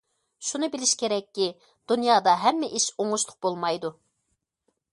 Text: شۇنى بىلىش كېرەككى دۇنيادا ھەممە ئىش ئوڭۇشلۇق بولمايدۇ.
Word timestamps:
شۇنى 0.45 0.69
بىلىش 0.75 0.93
كېرەككى 1.01 1.49
دۇنيادا 1.91 2.33
ھەممە 2.45 2.69
ئىش 2.79 2.89
ئوڭۇشلۇق 2.97 3.39
بولمايدۇ. 3.47 3.93